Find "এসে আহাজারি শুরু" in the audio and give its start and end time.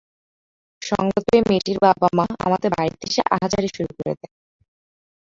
3.05-3.91